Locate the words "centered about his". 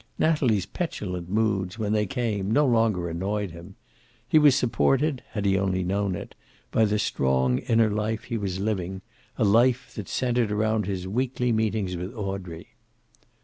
10.09-11.07